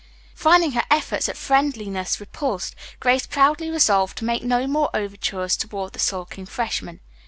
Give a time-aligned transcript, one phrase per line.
[0.33, 5.93] Finding her efforts at friendliness repulsed, Grace proudly resolved to make no more overtures toward
[5.93, 7.01] the sulking freshman.